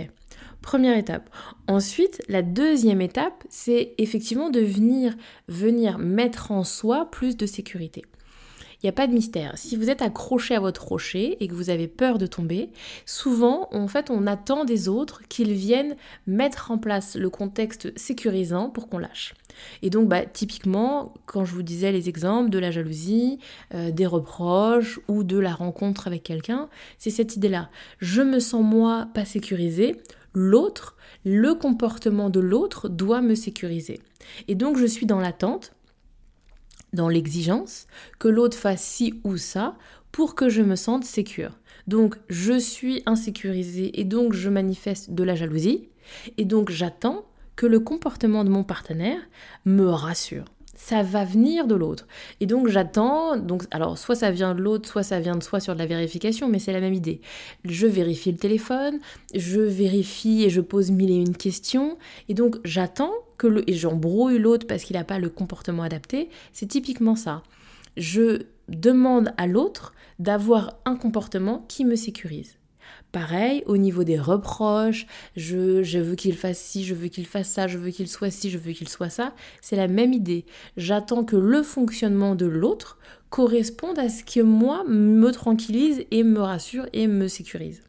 Première 0.60 0.96
étape. 0.96 1.28
Ensuite, 1.68 2.22
la 2.28 2.42
deuxième 2.42 3.00
étape, 3.00 3.44
c'est 3.48 3.94
effectivement 3.98 4.50
de 4.50 4.60
venir, 4.60 5.14
venir 5.48 5.98
mettre 5.98 6.52
en 6.52 6.64
soi 6.64 7.10
plus 7.10 7.36
de 7.36 7.46
sécurité. 7.46 8.02
N'y 8.84 8.90
a 8.90 8.92
pas 8.92 9.06
de 9.06 9.14
mystère. 9.14 9.56
Si 9.56 9.76
vous 9.76 9.88
êtes 9.88 10.02
accroché 10.02 10.54
à 10.54 10.60
votre 10.60 10.86
rocher 10.86 11.42
et 11.42 11.48
que 11.48 11.54
vous 11.54 11.70
avez 11.70 11.88
peur 11.88 12.18
de 12.18 12.26
tomber, 12.26 12.68
souvent, 13.06 13.66
en 13.72 13.88
fait, 13.88 14.10
on 14.10 14.26
attend 14.26 14.66
des 14.66 14.90
autres 14.90 15.22
qu'ils 15.30 15.54
viennent 15.54 15.96
mettre 16.26 16.70
en 16.70 16.76
place 16.76 17.16
le 17.16 17.30
contexte 17.30 17.98
sécurisant 17.98 18.68
pour 18.68 18.90
qu'on 18.90 18.98
lâche. 18.98 19.32
Et 19.80 19.88
donc, 19.88 20.06
bah, 20.08 20.26
typiquement, 20.26 21.14
quand 21.24 21.46
je 21.46 21.54
vous 21.54 21.62
disais 21.62 21.92
les 21.92 22.10
exemples 22.10 22.50
de 22.50 22.58
la 22.58 22.70
jalousie, 22.70 23.38
euh, 23.72 23.90
des 23.90 24.04
reproches 24.04 25.00
ou 25.08 25.24
de 25.24 25.38
la 25.38 25.54
rencontre 25.54 26.06
avec 26.06 26.22
quelqu'un, 26.22 26.68
c'est 26.98 27.08
cette 27.08 27.36
idée-là. 27.36 27.70
Je 28.00 28.20
me 28.20 28.38
sens 28.38 28.62
moi 28.62 29.08
pas 29.14 29.24
sécurisé, 29.24 29.96
l'autre, 30.34 30.94
le 31.24 31.54
comportement 31.54 32.28
de 32.28 32.40
l'autre 32.40 32.90
doit 32.90 33.22
me 33.22 33.34
sécuriser. 33.34 34.00
Et 34.46 34.54
donc, 34.54 34.76
je 34.76 34.84
suis 34.84 35.06
dans 35.06 35.20
l'attente 35.20 35.72
dans 36.94 37.08
l'exigence 37.08 37.86
que 38.18 38.28
l'autre 38.28 38.56
fasse 38.56 38.82
ci 38.82 39.20
ou 39.24 39.36
ça 39.36 39.76
pour 40.12 40.34
que 40.34 40.48
je 40.48 40.62
me 40.62 40.76
sente 40.76 41.04
sécure. 41.04 41.58
Donc 41.86 42.16
je 42.28 42.58
suis 42.58 43.02
insécurisée 43.04 44.00
et 44.00 44.04
donc 44.04 44.32
je 44.32 44.48
manifeste 44.48 45.10
de 45.10 45.24
la 45.24 45.34
jalousie 45.34 45.88
et 46.38 46.44
donc 46.44 46.70
j'attends 46.70 47.24
que 47.56 47.66
le 47.66 47.80
comportement 47.80 48.44
de 48.44 48.50
mon 48.50 48.64
partenaire 48.64 49.20
me 49.64 49.88
rassure 49.88 50.46
ça 50.74 51.02
va 51.02 51.24
venir 51.24 51.66
de 51.66 51.74
l'autre. 51.74 52.06
Et 52.40 52.46
donc 52.46 52.68
j'attends, 52.68 53.36
donc 53.36 53.64
alors 53.70 53.98
soit 53.98 54.14
ça 54.14 54.30
vient 54.30 54.54
de 54.54 54.60
l'autre, 54.60 54.88
soit 54.88 55.02
ça 55.02 55.20
vient 55.20 55.36
de 55.36 55.42
soi 55.42 55.60
sur 55.60 55.74
de 55.74 55.78
la 55.78 55.86
vérification, 55.86 56.48
mais 56.48 56.58
c'est 56.58 56.72
la 56.72 56.80
même 56.80 56.94
idée. 56.94 57.20
Je 57.64 57.86
vérifie 57.86 58.32
le 58.32 58.38
téléphone, 58.38 58.98
je 59.34 59.60
vérifie 59.60 60.44
et 60.44 60.50
je 60.50 60.60
pose 60.60 60.90
mille 60.90 61.10
et 61.10 61.16
une 61.16 61.36
questions, 61.36 61.98
et 62.28 62.34
donc 62.34 62.56
j'attends 62.64 63.12
que 63.38 63.46
le, 63.46 63.68
et 63.68 63.74
j'embrouille 63.74 64.38
l'autre 64.38 64.66
parce 64.66 64.84
qu'il 64.84 64.96
n'a 64.96 65.04
pas 65.04 65.18
le 65.18 65.28
comportement 65.28 65.82
adapté, 65.82 66.28
c'est 66.52 66.66
typiquement 66.66 67.16
ça. 67.16 67.42
Je 67.96 68.42
demande 68.68 69.32
à 69.36 69.46
l'autre 69.46 69.94
d'avoir 70.18 70.78
un 70.84 70.96
comportement 70.96 71.64
qui 71.68 71.84
me 71.84 71.96
sécurise. 71.96 72.56
Pareil, 73.14 73.62
au 73.66 73.76
niveau 73.76 74.02
des 74.02 74.18
reproches, 74.18 75.06
je, 75.36 75.98
veux 76.00 76.16
qu'il 76.16 76.36
fasse 76.36 76.58
ci, 76.58 76.84
je 76.84 76.96
veux 76.96 77.06
qu'il 77.06 77.28
fasse 77.28 77.48
ça, 77.48 77.68
je 77.68 77.78
veux 77.78 77.90
qu'il 77.90 78.08
soit 78.08 78.32
ci, 78.32 78.50
je 78.50 78.58
veux 78.58 78.72
qu'il 78.72 78.88
soit 78.88 79.08
ça, 79.08 79.34
c'est 79.60 79.76
la 79.76 79.86
même 79.86 80.12
idée. 80.12 80.44
J'attends 80.76 81.22
que 81.22 81.36
le 81.36 81.62
fonctionnement 81.62 82.34
de 82.34 82.46
l'autre 82.46 82.98
corresponde 83.30 84.00
à 84.00 84.08
ce 84.08 84.24
que 84.24 84.40
moi 84.40 84.82
me 84.88 85.30
tranquillise 85.30 86.04
et 86.10 86.24
me 86.24 86.40
rassure 86.40 86.86
et 86.92 87.06
me 87.06 87.28
sécurise. 87.28 87.84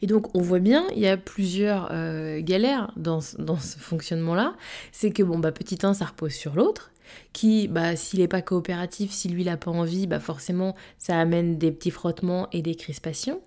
Et 0.00 0.06
donc 0.06 0.32
on 0.36 0.42
voit 0.42 0.60
bien, 0.60 0.86
il 0.94 1.00
y 1.00 1.08
a 1.08 1.16
plusieurs 1.16 1.88
euh, 1.90 2.40
galères 2.40 2.92
dans, 2.94 3.18
dans 3.40 3.58
ce 3.58 3.78
fonctionnement-là. 3.78 4.54
C'est 4.92 5.10
que 5.10 5.24
bon, 5.24 5.40
bah, 5.40 5.50
petit 5.50 5.84
1, 5.84 5.94
ça 5.94 6.04
repose 6.04 6.34
sur 6.34 6.54
l'autre. 6.54 6.92
Qui, 7.32 7.68
bah, 7.68 7.96
s'il 7.96 8.20
n'est 8.20 8.28
pas 8.28 8.42
coopératif, 8.42 9.10
si 9.10 9.28
lui 9.28 9.44
n'a 9.44 9.56
pas 9.56 9.70
envie, 9.70 10.06
bah 10.06 10.20
forcément, 10.20 10.74
ça 10.98 11.18
amène 11.18 11.58
des 11.58 11.70
petits 11.70 11.90
frottements 11.90 12.48
et 12.52 12.62
des 12.62 12.74
crispations. 12.74 13.40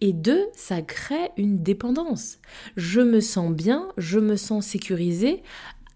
Et 0.00 0.12
deux, 0.12 0.46
ça 0.54 0.82
crée 0.82 1.30
une 1.36 1.62
dépendance. 1.62 2.38
Je 2.76 3.00
me 3.00 3.20
sens 3.20 3.52
bien, 3.52 3.88
je 3.96 4.18
me 4.18 4.36
sens 4.36 4.66
sécurisée 4.66 5.42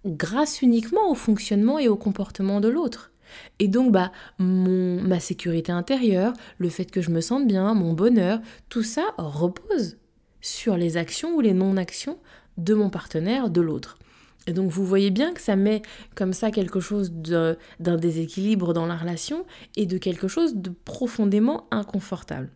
grâce 0.07 0.62
uniquement 0.62 1.11
au 1.11 1.14
fonctionnement 1.14 1.79
et 1.79 1.88
au 1.88 1.97
comportement 1.97 2.61
de 2.61 2.69
l'autre. 2.69 3.12
Et 3.59 3.69
donc, 3.69 3.93
bah, 3.93 4.12
mon, 4.38 5.00
ma 5.02 5.21
sécurité 5.21 5.73
intérieure, 5.73 6.33
le 6.59 6.69
fait 6.69 6.90
que 6.90 7.00
je 7.00 7.11
me 7.11 7.21
sente 7.21 7.47
bien, 7.47 7.75
mon 7.75 7.93
bonheur, 7.93 8.40
tout 8.69 8.83
ça 8.83 9.05
repose 9.19 9.99
sur 10.40 10.76
les 10.76 10.97
actions 10.97 11.35
ou 11.35 11.40
les 11.40 11.52
non-actions 11.52 12.19
de 12.57 12.75
mon 12.75 12.90
partenaire, 12.90 13.50
de 13.50 13.61
l'autre. 13.61 13.99
Donc 14.47 14.71
vous 14.71 14.85
voyez 14.85 15.11
bien 15.11 15.33
que 15.33 15.41
ça 15.41 15.57
met 15.57 15.83
comme 16.15 16.33
ça 16.33 16.51
quelque 16.51 16.81
chose 16.81 17.13
d'un 17.13 17.97
déséquilibre 17.97 18.73
dans 18.73 18.87
la 18.87 18.97
relation 18.97 19.45
et 19.77 19.87
de 19.87 19.99
quelque 19.99 20.29
chose 20.29 20.57
de 20.57 20.71
profondément 20.85 21.67
inconfortable. 21.71 22.51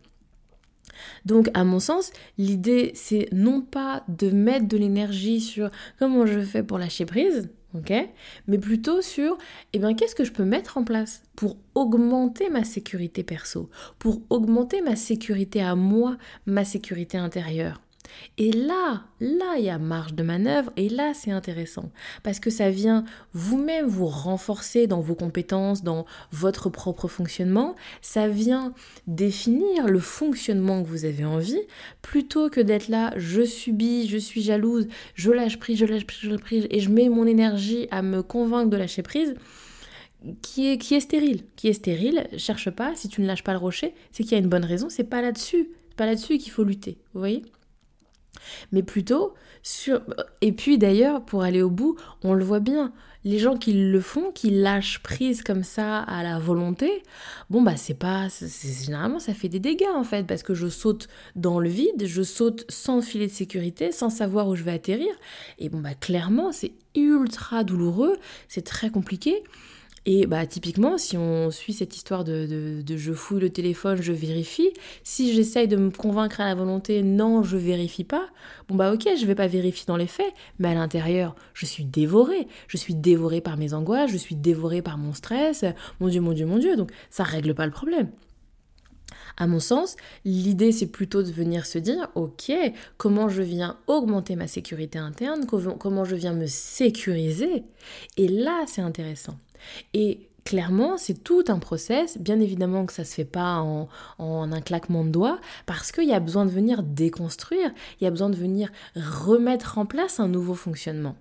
Donc, 1.25 1.49
à 1.53 1.63
mon 1.63 1.79
sens, 1.79 2.11
l'idée, 2.37 2.91
c'est 2.95 3.27
non 3.31 3.61
pas 3.61 4.03
de 4.07 4.29
mettre 4.29 4.67
de 4.67 4.77
l'énergie 4.77 5.41
sur 5.41 5.69
comment 5.99 6.25
je 6.25 6.39
fais 6.39 6.63
pour 6.63 6.77
lâcher 6.77 7.05
prise, 7.05 7.49
ok, 7.73 7.91
mais 8.47 8.57
plutôt 8.57 9.01
sur, 9.01 9.37
eh 9.73 9.79
bien, 9.79 9.93
qu'est-ce 9.93 10.15
que 10.15 10.23
je 10.23 10.31
peux 10.31 10.45
mettre 10.45 10.77
en 10.77 10.83
place 10.83 11.23
pour 11.35 11.57
augmenter 11.73 12.49
ma 12.49 12.63
sécurité 12.63 13.23
perso, 13.23 13.69
pour 13.99 14.21
augmenter 14.29 14.81
ma 14.81 14.95
sécurité 14.95 15.61
à 15.61 15.75
moi, 15.75 16.17
ma 16.45 16.63
sécurité 16.63 17.17
intérieure? 17.17 17.81
Et 18.37 18.51
là, 18.51 19.03
là, 19.19 19.55
il 19.57 19.65
y 19.65 19.69
a 19.69 19.77
marge 19.77 20.13
de 20.13 20.23
manœuvre 20.23 20.71
et 20.75 20.89
là, 20.89 21.13
c'est 21.13 21.31
intéressant 21.31 21.91
parce 22.23 22.39
que 22.39 22.49
ça 22.49 22.69
vient 22.69 23.05
vous-même 23.33 23.85
vous 23.85 24.07
renforcer 24.07 24.87
dans 24.87 24.99
vos 24.99 25.15
compétences, 25.15 25.83
dans 25.83 26.05
votre 26.31 26.69
propre 26.69 27.07
fonctionnement. 27.07 27.75
Ça 28.01 28.27
vient 28.27 28.73
définir 29.07 29.87
le 29.87 29.99
fonctionnement 29.99 30.83
que 30.83 30.87
vous 30.87 31.05
avez 31.05 31.25
envie. 31.25 31.61
Plutôt 32.01 32.49
que 32.49 32.61
d'être 32.61 32.87
là, 32.87 33.13
je 33.17 33.43
subis, 33.43 34.07
je 34.07 34.17
suis 34.17 34.41
jalouse, 34.41 34.87
je 35.13 35.31
lâche 35.31 35.59
prise, 35.59 35.77
je 35.77 35.85
lâche 35.85 36.05
prise, 36.05 36.19
je 36.21 36.29
lâche 36.29 36.41
prise 36.41 36.67
et 36.69 36.79
je 36.79 36.89
mets 36.89 37.09
mon 37.09 37.25
énergie 37.25 37.87
à 37.91 38.01
me 38.01 38.21
convaincre 38.21 38.69
de 38.69 38.77
lâcher 38.77 39.01
prise. 39.01 39.35
Qui 40.41 40.71
est, 40.71 40.77
qui 40.79 40.95
est 40.95 41.01
stérile, 41.01 41.43
qui 41.55 41.67
est 41.67 41.73
stérile, 41.73 42.27
cherche 42.37 42.71
pas, 42.71 42.95
si 42.95 43.09
tu 43.09 43.21
ne 43.21 43.27
lâches 43.27 43.43
pas 43.43 43.51
le 43.51 43.59
rocher, 43.59 43.93
c'est 44.09 44.23
qu'il 44.23 44.31
y 44.31 44.35
a 44.35 44.39
une 44.39 44.49
bonne 44.49 44.65
raison, 44.65 44.89
c'est 44.89 45.03
pas 45.03 45.21
là-dessus, 45.21 45.69
pas 45.97 46.07
là-dessus 46.07 46.39
qu'il 46.39 46.51
faut 46.51 46.63
lutter, 46.63 46.97
vous 47.13 47.19
voyez? 47.19 47.43
Mais 48.71 48.83
plutôt 48.83 49.33
sur... 49.63 50.01
Et 50.41 50.51
puis 50.51 50.77
d'ailleurs, 50.77 51.23
pour 51.23 51.43
aller 51.43 51.61
au 51.61 51.69
bout, 51.69 51.95
on 52.23 52.33
le 52.33 52.43
voit 52.43 52.59
bien, 52.59 52.93
les 53.23 53.39
gens 53.39 53.57
qui 53.57 53.73
le 53.73 54.01
font, 54.01 54.31
qui 54.31 54.51
lâchent 54.51 55.01
prise 55.01 55.41
comme 55.41 55.63
ça 55.63 55.99
à 55.99 56.21
la 56.21 56.37
volonté, 56.37 57.01
bon 57.49 57.63
bah 57.63 57.75
c'est 57.75 57.95
pas... 57.95 58.27
généralement 58.63 59.17
ça 59.19 59.33
fait 59.33 59.49
des 59.49 59.59
dégâts 59.59 59.95
en 59.95 60.03
fait, 60.03 60.27
parce 60.27 60.43
que 60.43 60.53
je 60.53 60.67
saute 60.67 61.07
dans 61.35 61.59
le 61.59 61.67
vide, 61.67 62.05
je 62.05 62.21
saute 62.21 62.65
sans 62.69 63.01
filet 63.01 63.25
de 63.25 63.31
sécurité, 63.31 63.91
sans 63.91 64.11
savoir 64.11 64.47
où 64.47 64.55
je 64.55 64.61
vais 64.61 64.73
atterrir, 64.73 65.13
et 65.57 65.69
bon 65.69 65.79
bah 65.79 65.95
clairement 65.95 66.51
c'est 66.51 66.73
ultra 66.93 67.63
douloureux, 67.63 68.17
c'est 68.47 68.63
très 68.63 68.91
compliqué. 68.91 69.43
Et 70.07 70.27
bah 70.27 70.45
typiquement, 70.45 70.99
si 70.99 71.17
on 71.17 71.49
suit 71.49 71.73
cette 71.73 71.95
histoire 71.95 72.23
de, 72.23 72.83
je 72.87 73.11
fouille 73.11 73.41
le 73.41 73.49
téléphone, 73.49 73.99
je 74.01 74.13
vérifie, 74.13 74.69
si 75.03 75.33
j'essaye 75.33 75.67
de 75.67 75.77
me 75.77 75.89
convaincre 75.89 76.41
à 76.41 76.45
la 76.45 76.53
volonté, 76.53 77.01
non, 77.01 77.41
je 77.41 77.57
vérifie 77.57 78.03
pas, 78.03 78.27
bon 78.67 78.75
bah 78.75 78.93
ok, 78.93 79.07
je 79.19 79.25
vais 79.25 79.33
pas 79.33 79.47
vérifier 79.47 79.85
dans 79.87 79.97
les 79.97 80.05
faits, 80.05 80.31
mais 80.59 80.69
à 80.69 80.75
l'intérieur, 80.75 81.35
je 81.55 81.65
suis 81.65 81.85
dévorée. 81.85 82.47
Je 82.67 82.77
suis 82.77 82.93
dévorée 82.93 83.41
par 83.41 83.57
mes 83.57 83.73
angoisses, 83.73 84.11
je 84.11 84.17
suis 84.17 84.35
dévorée 84.35 84.83
par 84.83 84.99
mon 84.99 85.13
stress, 85.13 85.65
mon 85.99 86.07
Dieu, 86.07 86.21
mon 86.21 86.33
Dieu, 86.33 86.45
mon 86.45 86.59
Dieu, 86.59 86.75
donc 86.75 86.91
ça 87.09 87.23
règle 87.23 87.55
pas 87.55 87.65
le 87.65 87.71
problème. 87.71 88.09
À 89.37 89.47
mon 89.47 89.59
sens, 89.59 89.95
l'idée 90.23 90.71
c'est 90.71 90.87
plutôt 90.87 91.23
de 91.23 91.31
venir 91.31 91.65
se 91.65 91.77
dire, 91.77 92.09
ok, 92.15 92.51
comment 92.97 93.29
je 93.29 93.41
viens 93.41 93.77
augmenter 93.87 94.35
ma 94.35 94.47
sécurité 94.47 94.97
interne, 94.97 95.45
comment 95.45 96.05
je 96.05 96.15
viens 96.15 96.33
me 96.33 96.47
sécuriser. 96.47 97.63
Et 98.17 98.27
là, 98.27 98.63
c'est 98.67 98.81
intéressant. 98.81 99.37
Et 99.93 100.29
clairement, 100.45 100.97
c'est 100.97 101.23
tout 101.23 101.43
un 101.49 101.59
process. 101.59 102.17
Bien 102.17 102.39
évidemment 102.39 102.85
que 102.85 102.93
ça 102.93 103.03
se 103.03 103.13
fait 103.13 103.25
pas 103.25 103.57
en, 103.57 103.89
un 104.19 104.61
claquement 104.61 105.03
de 105.03 105.09
doigts, 105.09 105.39
parce 105.65 105.91
qu'il 105.91 106.07
y 106.07 106.13
a 106.13 106.19
besoin 106.19 106.45
de 106.45 106.51
venir 106.51 106.83
déconstruire, 106.83 107.71
il 107.99 108.05
y 108.05 108.07
a 108.07 108.11
besoin 108.11 108.29
de 108.29 108.37
venir 108.37 108.69
remettre 108.95 109.77
en 109.77 109.85
place 109.85 110.19
un 110.19 110.29
nouveau 110.29 110.53
fonctionnement. 110.53 111.15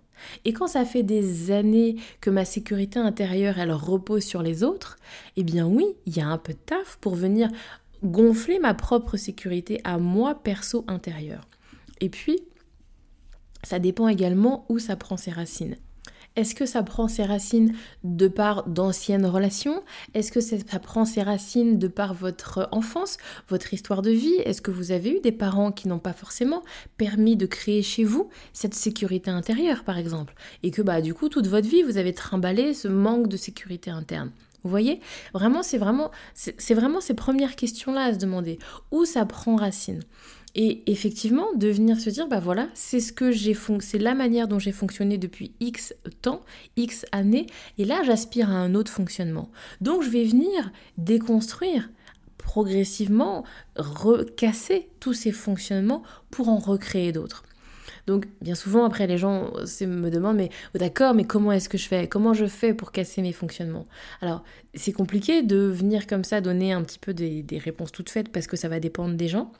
Et 0.44 0.52
quand 0.52 0.68
ça 0.68 0.84
fait 0.84 1.02
des 1.02 1.50
années 1.50 1.96
que 2.20 2.30
ma 2.30 2.44
sécurité 2.44 3.00
intérieure, 3.00 3.58
elle 3.58 3.72
repose 3.72 4.22
sur 4.22 4.42
les 4.42 4.62
autres, 4.62 4.96
eh 5.36 5.42
bien 5.42 5.66
oui, 5.66 5.86
il 6.06 6.16
y 6.16 6.20
a 6.20 6.28
un 6.28 6.38
peu 6.38 6.52
de 6.52 6.58
taf 6.58 6.98
pour 7.00 7.16
venir 7.16 7.48
gonfler 8.04 8.58
ma 8.58 8.74
propre 8.74 9.16
sécurité 9.16 9.80
à 9.84 9.98
moi 9.98 10.34
perso 10.34 10.84
intérieur. 10.88 11.48
Et 12.00 12.08
puis, 12.08 12.40
ça 13.62 13.78
dépend 13.78 14.08
également 14.08 14.66
où 14.68 14.78
ça 14.78 14.96
prend 14.96 15.16
ses 15.16 15.30
racines. 15.30 15.76
Est-ce 16.36 16.56
que 16.56 16.66
ça 16.66 16.82
prend 16.82 17.06
ses 17.06 17.22
racines 17.22 17.74
de 18.02 18.26
par 18.26 18.68
d'anciennes 18.68 19.24
relations? 19.24 19.84
Est-ce 20.14 20.32
que 20.32 20.40
ça 20.40 20.80
prend 20.80 21.04
ses 21.04 21.22
racines 21.22 21.78
de 21.78 21.86
par 21.86 22.12
votre 22.12 22.68
enfance, 22.72 23.18
votre 23.48 23.72
histoire 23.72 24.02
de 24.02 24.10
vie? 24.10 24.34
Est-ce 24.44 24.60
que 24.60 24.72
vous 24.72 24.90
avez 24.90 25.10
eu 25.10 25.20
des 25.20 25.30
parents 25.30 25.70
qui 25.70 25.86
n'ont 25.86 26.00
pas 26.00 26.12
forcément 26.12 26.64
permis 26.96 27.36
de 27.36 27.46
créer 27.46 27.82
chez 27.82 28.02
vous 28.02 28.30
cette 28.52 28.74
sécurité 28.74 29.30
intérieure, 29.30 29.84
par 29.84 29.96
exemple? 29.96 30.34
Et 30.64 30.72
que 30.72 30.82
bah 30.82 31.00
du 31.00 31.14
coup 31.14 31.28
toute 31.28 31.46
votre 31.46 31.68
vie 31.68 31.82
vous 31.82 31.98
avez 31.98 32.12
trimballé 32.12 32.74
ce 32.74 32.88
manque 32.88 33.28
de 33.28 33.36
sécurité 33.36 33.90
interne 33.90 34.32
vous 34.64 34.70
voyez? 34.70 35.00
Vraiment, 35.32 35.62
c'est 35.62 35.78
vraiment, 35.78 36.10
c'est 36.34 36.74
vraiment 36.74 37.00
ces 37.00 37.14
premières 37.14 37.54
questions-là 37.54 38.04
à 38.04 38.14
se 38.14 38.18
demander. 38.18 38.58
Où 38.90 39.04
ça 39.04 39.24
prend 39.26 39.56
racine? 39.56 40.00
Et 40.56 40.90
effectivement, 40.90 41.52
de 41.54 41.68
venir 41.68 41.98
se 41.98 42.10
dire, 42.10 42.28
bah 42.28 42.38
voilà, 42.38 42.68
c'est 42.74 43.00
ce 43.00 43.12
que 43.12 43.32
j'ai 43.32 43.56
c'est 43.80 43.98
la 43.98 44.14
manière 44.14 44.46
dont 44.46 44.60
j'ai 44.60 44.72
fonctionné 44.72 45.18
depuis 45.18 45.52
X 45.58 45.94
temps, 46.22 46.42
X 46.76 47.04
années, 47.10 47.46
et 47.76 47.84
là 47.84 48.02
j'aspire 48.04 48.50
à 48.50 48.54
un 48.54 48.76
autre 48.76 48.92
fonctionnement. 48.92 49.50
Donc 49.80 50.02
je 50.02 50.10
vais 50.10 50.24
venir 50.24 50.70
déconstruire 50.96 51.90
progressivement, 52.38 53.44
recasser 53.76 54.88
tous 55.00 55.12
ces 55.14 55.32
fonctionnements 55.32 56.04
pour 56.30 56.48
en 56.48 56.58
recréer 56.58 57.10
d'autres. 57.10 57.42
Donc, 58.06 58.26
bien 58.40 58.54
souvent, 58.54 58.84
après, 58.84 59.06
les 59.06 59.18
gens 59.18 59.52
me 59.80 60.08
demandent, 60.10 60.36
mais 60.36 60.50
oh, 60.74 60.78
d'accord, 60.78 61.14
mais 61.14 61.24
comment 61.24 61.52
est-ce 61.52 61.68
que 61.68 61.78
je 61.78 61.88
fais? 61.88 62.08
Comment 62.08 62.34
je 62.34 62.46
fais 62.46 62.74
pour 62.74 62.92
casser 62.92 63.22
mes 63.22 63.32
fonctionnements? 63.32 63.86
Alors, 64.20 64.44
c'est 64.74 64.92
compliqué 64.92 65.42
de 65.42 65.56
venir 65.56 66.06
comme 66.06 66.24
ça 66.24 66.40
donner 66.40 66.72
un 66.72 66.82
petit 66.82 66.98
peu 66.98 67.14
des 67.14 67.44
réponses 67.58 67.92
toutes 67.92 68.10
faites 68.10 68.30
parce 68.30 68.46
que 68.46 68.56
ça 68.56 68.68
va 68.68 68.80
dépendre 68.80 69.14
des 69.14 69.28
gens 69.28 69.52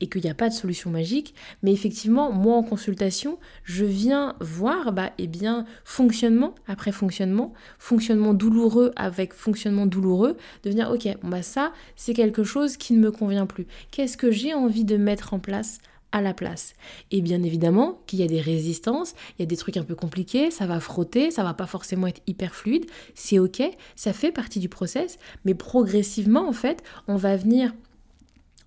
et 0.00 0.08
qu'il 0.08 0.22
n'y 0.22 0.30
a 0.30 0.34
pas 0.34 0.48
de 0.48 0.54
solution 0.54 0.90
magique, 0.90 1.34
mais 1.62 1.72
effectivement, 1.72 2.32
moi 2.32 2.56
en 2.56 2.62
consultation, 2.62 3.38
je 3.64 3.84
viens 3.84 4.34
voir, 4.40 4.92
bah, 4.92 5.12
eh 5.18 5.26
bien, 5.26 5.66
fonctionnement 5.84 6.54
après 6.66 6.92
fonctionnement, 6.92 7.52
fonctionnement 7.78 8.34
douloureux 8.34 8.92
avec 8.96 9.32
fonctionnement 9.32 9.86
douloureux, 9.86 10.36
de 10.64 10.70
venir, 10.70 10.90
ok, 10.90 11.16
bah 11.22 11.42
ça, 11.42 11.72
c'est 11.96 12.14
quelque 12.14 12.44
chose 12.44 12.76
qui 12.76 12.94
ne 12.94 13.00
me 13.00 13.10
convient 13.10 13.46
plus. 13.46 13.66
Qu'est-ce 13.90 14.16
que 14.16 14.30
j'ai 14.30 14.54
envie 14.54 14.84
de 14.84 14.96
mettre 14.96 15.34
en 15.34 15.38
place 15.38 15.78
à 16.12 16.20
la 16.20 16.34
place. 16.34 16.74
Et 17.10 17.20
bien 17.20 17.42
évidemment 17.42 18.00
qu'il 18.06 18.20
y 18.20 18.22
a 18.22 18.28
des 18.28 18.40
résistances, 18.40 19.14
il 19.38 19.42
y 19.42 19.44
a 19.44 19.46
des 19.46 19.56
trucs 19.56 19.76
un 19.76 19.84
peu 19.84 19.94
compliqués, 19.94 20.50
ça 20.50 20.66
va 20.66 20.80
frotter, 20.80 21.30
ça 21.30 21.42
va 21.42 21.54
pas 21.54 21.66
forcément 21.66 22.06
être 22.06 22.22
hyper 22.26 22.54
fluide, 22.54 22.86
c'est 23.14 23.38
ok, 23.38 23.62
ça 23.96 24.12
fait 24.12 24.32
partie 24.32 24.60
du 24.60 24.68
process, 24.68 25.18
mais 25.44 25.54
progressivement 25.54 26.48
en 26.48 26.52
fait, 26.52 26.82
on 27.08 27.16
va 27.16 27.36
venir 27.36 27.72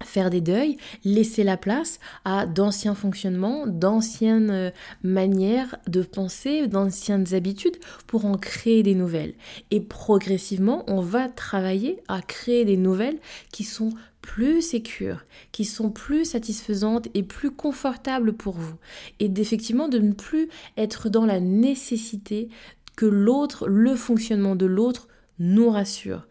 faire 0.03 0.29
des 0.29 0.41
deuils, 0.41 0.77
laisser 1.03 1.43
la 1.43 1.57
place 1.57 1.99
à 2.25 2.45
d'anciens 2.45 2.95
fonctionnements, 2.95 3.65
d'anciennes 3.67 4.51
euh, 4.51 4.69
manières 5.03 5.77
de 5.87 6.01
penser, 6.01 6.67
d'anciennes 6.67 7.33
habitudes 7.33 7.77
pour 8.07 8.25
en 8.25 8.37
créer 8.37 8.83
des 8.83 8.95
nouvelles. 8.95 9.33
Et 9.71 9.81
progressivement, 9.81 10.83
on 10.87 11.01
va 11.01 11.29
travailler 11.29 12.01
à 12.07 12.21
créer 12.21 12.65
des 12.65 12.77
nouvelles 12.77 13.19
qui 13.51 13.63
sont 13.63 13.91
plus 14.25 14.61
sécures, 14.61 15.23
qui 15.51 15.65
sont 15.65 15.91
plus 15.91 16.25
satisfaisantes 16.25 17.07
et 17.13 17.21
plus 17.21 17.51
confortables 17.51 18.33
pour 18.33 18.55
vous. 18.55 18.75
Et 19.19 19.29
d'effectivement 19.29 19.87
de 19.87 19.99
ne 19.99 20.13
plus 20.13 20.49
être 20.77 21.09
dans 21.09 21.25
la 21.25 21.39
nécessité 21.39 22.49
que 22.95 23.05
l'autre, 23.05 23.67
le 23.67 23.95
fonctionnement 23.95 24.55
de 24.55 24.65
l'autre 24.65 25.07
nous 25.37 25.69
rassure. 25.69 26.25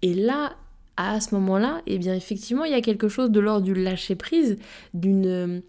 Et 0.00 0.14
là, 0.14 0.56
à 0.96 1.20
ce 1.20 1.34
moment-là, 1.34 1.82
eh 1.86 1.98
bien 1.98 2.14
effectivement, 2.14 2.64
il 2.64 2.72
y 2.72 2.76
a 2.76 2.80
quelque 2.80 3.08
chose 3.08 3.30
de 3.30 3.40
l'ordre 3.40 3.66
du 3.66 3.74
lâcher 3.74 4.14
prise, 4.14 4.56
d'une 4.94 5.62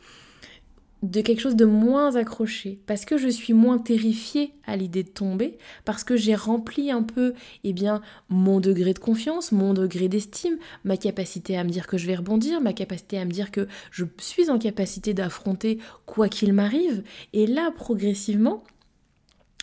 de 1.06 1.22
quelque 1.22 1.40
chose 1.40 1.56
de 1.56 1.66
moins 1.66 2.16
accroché, 2.16 2.80
parce 2.88 3.06
que 3.06 3.18
je 3.18 3.28
suis 3.28 3.54
moins 3.54 3.78
terrifiée 3.78 4.54
à 4.66 4.76
l'idée 4.76 5.04
de 5.04 5.10
tomber, 5.10 5.58
parce 5.86 6.04
que 6.04 6.18
j'ai 6.18 6.34
rempli 6.34 6.90
un 6.90 7.04
peu 7.04 7.34
eh 7.64 7.74
bien, 7.74 8.02
mon 8.30 8.60
degré 8.60 8.94
de 8.94 9.00
confiance, 9.00 9.52
mon 9.52 9.74
degré 9.74 10.08
d'estime, 10.08 10.58
ma 10.84 10.98
capacité 10.98 11.58
à 11.58 11.64
me 11.64 11.70
dire 11.70 11.86
que 11.86 11.98
je 11.98 12.08
vais 12.08 12.16
rebondir, 12.16 12.60
ma 12.60 12.74
capacité 12.74 13.20
à 13.20 13.26
me 13.26 13.32
dire 13.32 13.52
que 13.52 13.68
je 13.92 14.06
suis 14.18 14.50
en 14.50 14.58
capacité 14.58 15.14
d'affronter 15.14 15.78
quoi 16.08 16.28
qu'il 16.28 16.54
m'arrive, 16.54 17.04
et 17.34 17.46
là, 17.46 17.72
progressivement, 17.76 18.64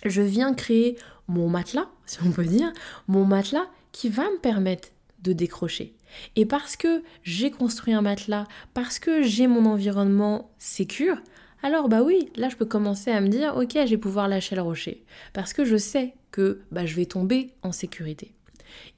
je 0.04 0.22
viens 0.22 0.54
créer 0.54 0.96
mon 1.26 1.48
matelas, 1.48 1.88
si 2.06 2.18
on 2.24 2.30
peut 2.30 2.44
dire, 2.44 2.72
mon 3.08 3.24
matelas 3.24 3.66
qui 3.90 4.08
va 4.08 4.24
me 4.24 4.38
permettre 4.38 4.90
de 5.22 5.32
décrocher. 5.32 5.94
Et 6.36 6.46
parce 6.46 6.76
que 6.76 7.02
j'ai 7.22 7.50
construit 7.50 7.94
un 7.94 8.02
matelas, 8.02 8.46
parce 8.74 8.98
que 8.98 9.22
j'ai 9.22 9.46
mon 9.46 9.66
environnement 9.66 10.50
sécure, 10.58 11.16
alors 11.62 11.88
bah 11.88 12.02
oui, 12.02 12.28
là 12.36 12.48
je 12.48 12.56
peux 12.56 12.64
commencer 12.66 13.10
à 13.10 13.20
me 13.20 13.28
dire 13.28 13.56
ok, 13.56 13.72
je 13.74 13.90
vais 13.90 13.96
pouvoir 13.96 14.28
lâcher 14.28 14.56
le 14.56 14.62
rocher. 14.62 15.04
Parce 15.32 15.52
que 15.52 15.64
je 15.64 15.76
sais 15.76 16.14
que 16.30 16.60
bah, 16.70 16.86
je 16.86 16.96
vais 16.96 17.06
tomber 17.06 17.54
en 17.62 17.72
sécurité. 17.72 18.34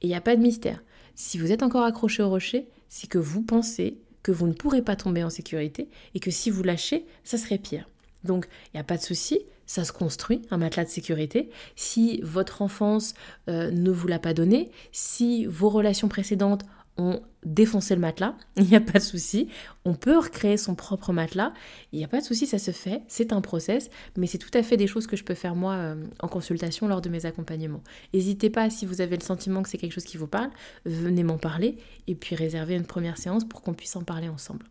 Et 0.01 0.07
il 0.07 0.09
n'y 0.09 0.15
a 0.15 0.21
pas 0.21 0.35
de 0.35 0.41
mystère. 0.41 0.81
Si 1.13 1.37
vous 1.37 1.51
êtes 1.51 1.63
encore 1.63 1.83
accroché 1.83 2.23
au 2.23 2.29
rocher, 2.29 2.67
c'est 2.89 3.07
que 3.07 3.17
vous 3.17 3.41
pensez 3.41 3.97
que 4.23 4.31
vous 4.31 4.47
ne 4.47 4.53
pourrez 4.53 4.81
pas 4.81 4.95
tomber 4.95 5.23
en 5.23 5.29
sécurité 5.29 5.89
et 6.15 6.19
que 6.19 6.31
si 6.31 6.49
vous 6.49 6.63
lâchez, 6.63 7.05
ça 7.23 7.37
serait 7.37 7.59
pire. 7.59 7.87
Donc 8.23 8.47
il 8.67 8.77
n'y 8.77 8.81
a 8.81 8.83
pas 8.83 8.97
de 8.97 9.03
souci, 9.03 9.39
ça 9.67 9.83
se 9.83 9.91
construit, 9.91 10.41
un 10.49 10.57
matelas 10.57 10.85
de 10.85 10.89
sécurité. 10.89 11.49
Si 11.75 12.19
votre 12.23 12.63
enfance 12.63 13.13
euh, 13.49 13.69
ne 13.69 13.91
vous 13.91 14.07
l'a 14.07 14.19
pas 14.19 14.33
donné, 14.33 14.71
si 14.91 15.45
vos 15.45 15.69
relations 15.69 16.07
précédentes 16.07 16.65
ont 16.97 17.21
défoncé 17.43 17.93
le 17.95 18.01
matelas, 18.01 18.35
il 18.57 18.65
n'y 18.65 18.75
a 18.75 18.81
pas 18.81 18.99
de 18.99 19.03
souci. 19.03 19.49
On 19.83 19.93
peut 19.93 20.17
recréer 20.17 20.57
son 20.57 20.75
propre 20.75 21.13
matelas, 21.13 21.53
il 21.91 21.99
n'y 21.99 22.05
a 22.05 22.07
pas 22.07 22.19
de 22.19 22.25
souci, 22.25 22.47
ça 22.47 22.57
se 22.57 22.71
fait, 22.71 23.01
c'est 23.07 23.33
un 23.33 23.41
process, 23.41 23.89
mais 24.17 24.27
c'est 24.27 24.37
tout 24.37 24.55
à 24.55 24.63
fait 24.63 24.77
des 24.77 24.87
choses 24.87 25.07
que 25.07 25.15
je 25.15 25.23
peux 25.23 25.33
faire 25.33 25.55
moi 25.55 25.73
euh, 25.73 25.95
en 26.19 26.27
consultation 26.27 26.87
lors 26.87 27.01
de 27.01 27.09
mes 27.09 27.25
accompagnements. 27.25 27.83
N'hésitez 28.13 28.49
pas, 28.49 28.69
si 28.69 28.85
vous 28.85 29.01
avez 29.01 29.17
le 29.17 29.23
sentiment 29.23 29.61
que 29.61 29.69
c'est 29.69 29.77
quelque 29.77 29.93
chose 29.93 30.05
qui 30.05 30.17
vous 30.17 30.27
parle, 30.27 30.49
venez 30.85 31.23
m'en 31.23 31.37
parler 31.37 31.77
et 32.07 32.15
puis 32.15 32.35
réserver 32.35 32.75
une 32.75 32.85
première 32.85 33.17
séance 33.17 33.43
pour 33.43 33.61
qu'on 33.61 33.73
puisse 33.73 33.95
en 33.95 34.03
parler 34.03 34.29
ensemble. 34.29 34.65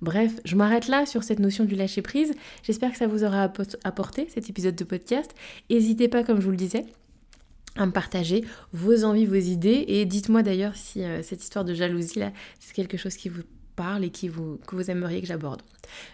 Bref, 0.00 0.32
je 0.44 0.56
m'arrête 0.56 0.88
là 0.88 1.06
sur 1.06 1.22
cette 1.22 1.38
notion 1.38 1.64
du 1.64 1.74
lâcher 1.74 2.02
prise. 2.02 2.32
J'espère 2.62 2.92
que 2.92 2.98
ça 2.98 3.06
vous 3.06 3.24
aura 3.24 3.50
apporté 3.84 4.28
cet 4.32 4.48
épisode 4.48 4.76
de 4.76 4.84
podcast. 4.84 5.34
N'hésitez 5.70 6.08
pas, 6.08 6.22
comme 6.22 6.40
je 6.40 6.44
vous 6.44 6.50
le 6.50 6.56
disais, 6.56 6.86
à 7.76 7.86
me 7.86 7.92
partager 7.92 8.44
vos 8.72 9.04
envies, 9.04 9.26
vos 9.26 9.34
idées. 9.34 9.84
Et 9.88 10.04
dites-moi 10.04 10.42
d'ailleurs 10.42 10.76
si 10.76 11.02
euh, 11.02 11.22
cette 11.22 11.42
histoire 11.42 11.64
de 11.64 11.74
jalousie 11.74 12.18
là, 12.18 12.32
c'est 12.58 12.74
quelque 12.74 12.96
chose 12.96 13.16
qui 13.16 13.28
vous 13.28 13.42
parle 13.76 14.04
et 14.04 14.10
que 14.10 14.26
vous 14.28 14.90
aimeriez 14.90 15.20
que 15.20 15.26
j'aborde. 15.26 15.62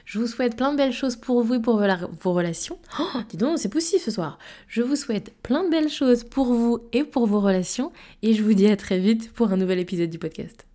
Je 0.04 0.18
vous 0.18 0.26
souhaite 0.26 0.56
plein 0.56 0.72
de 0.72 0.76
belles 0.76 0.92
choses 0.92 1.16
pour 1.16 1.42
vous 1.42 1.54
et 1.54 1.60
pour 1.60 1.76
vos 1.76 2.32
relations. 2.32 2.78
Oh, 2.98 3.20
dis 3.28 3.36
donc, 3.36 3.58
c'est 3.58 3.68
possible 3.68 4.02
ce 4.02 4.10
soir. 4.10 4.38
Je 4.66 4.82
vous 4.82 4.96
souhaite 4.96 5.32
plein 5.42 5.64
de 5.64 5.70
belles 5.70 5.88
choses 5.88 6.24
pour 6.24 6.52
vous 6.52 6.80
et 6.92 7.04
pour 7.04 7.26
vos 7.26 7.40
relations. 7.40 7.92
Et 8.22 8.34
je 8.34 8.42
vous 8.42 8.54
dis 8.54 8.66
à 8.66 8.76
très 8.76 8.98
vite 8.98 9.32
pour 9.32 9.52
un 9.52 9.56
nouvel 9.56 9.78
épisode 9.78 10.10
du 10.10 10.18
podcast. 10.18 10.66